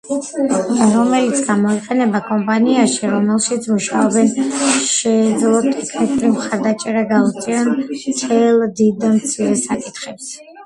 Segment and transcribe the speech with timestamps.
[0.93, 4.31] რომელიც გამოიყენება კომპანიაში რომელშიც მუშაობენ
[4.91, 10.33] შეეძლოთ ტექნიკური მხარდაჭერა გაუწიონ მთელ დიდ და მცირე საკითხებს.